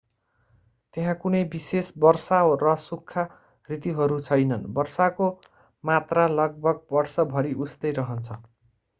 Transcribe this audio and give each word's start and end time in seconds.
त्यहाँ 0.93 1.13
कुनै 1.17 1.39
विशेष 1.49 1.89
वर्षा 2.05 2.37
र 2.61 2.71
सुख्खा 2.83 3.25
ऋतुहरू 3.69 4.17
छैनन् 4.27 4.63
वर्षाको 4.77 5.27
मात्रा 5.83 6.25
लगभग 6.31 6.81
वर्षभरि 6.91 7.53
उस्तै 7.67 7.93
रहन्छ 7.99 8.39